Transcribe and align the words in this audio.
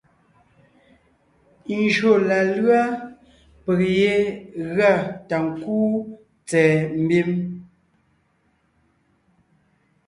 Njÿó 1.79 2.11
la 2.27 2.37
lʉ́a 2.55 2.81
peg 3.63 3.79
yé 4.01 4.13
gʉa 4.75 4.91
ta 5.27 5.35
ńkúu 5.47 5.89
tsɛ̀ɛ 6.47 6.75
mbím, 7.03 7.29